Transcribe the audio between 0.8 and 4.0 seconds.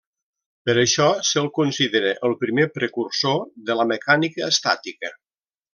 això se'l considera el primer precursor de la